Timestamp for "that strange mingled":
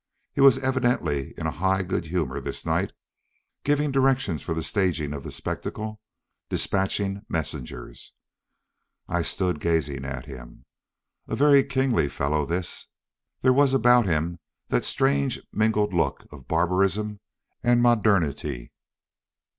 14.69-15.93